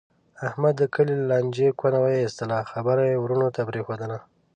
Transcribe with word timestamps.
احمد 0.47 0.73
د 0.77 0.83
کلي 0.93 1.13
له 1.19 1.25
لانجې 1.31 1.69
کونه 1.79 1.97
و 2.01 2.05
ایستله. 2.21 2.57
خبره 2.71 3.01
یې 3.09 3.21
ورڼو 3.23 3.47
ته 3.55 3.61
پرېښودله. 3.69 4.17